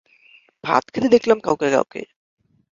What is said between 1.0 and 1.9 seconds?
দেখলাম কাউকে